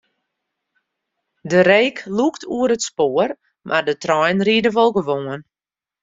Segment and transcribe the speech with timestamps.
[1.51, 3.29] De reek lûkt oer it spoar,
[3.67, 5.41] mar de treinen ride wol gewoan.